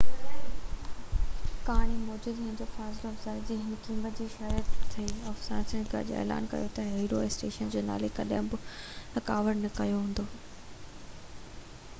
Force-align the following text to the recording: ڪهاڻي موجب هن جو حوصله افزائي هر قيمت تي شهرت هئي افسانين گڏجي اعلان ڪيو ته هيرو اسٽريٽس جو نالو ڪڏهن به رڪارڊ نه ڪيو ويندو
ڪهاڻي 1.65 1.97
موجب 2.05 2.39
هن 2.45 2.55
جو 2.61 2.65
حوصله 2.77 3.09
افزائي 3.09 3.57
هر 3.65 3.75
قيمت 3.89 4.15
تي 4.21 4.27
شهرت 4.37 4.97
هئي 5.01 5.13
افسانين 5.33 5.85
گڏجي 5.93 6.17
اعلان 6.23 6.49
ڪيو 6.55 6.73
ته 6.79 6.87
هيرو 6.95 7.21
اسٽريٽس 7.29 7.61
جو 7.77 7.87
نالو 7.93 8.11
ڪڏهن 8.21 8.51
به 8.55 8.63
رڪارڊ 9.21 9.65
نه 9.69 9.75
ڪيو 9.81 10.03
ويندو 10.03 10.27